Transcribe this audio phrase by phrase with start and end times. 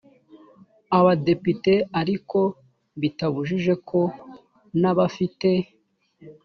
[0.97, 2.39] abadepite ariko
[3.01, 3.99] bitabujije ko
[4.81, 5.49] n abafite